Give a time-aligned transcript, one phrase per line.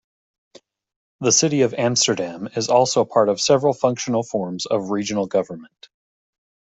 [1.19, 5.89] The city of Amsterdam is also part of several functional forms of regional government.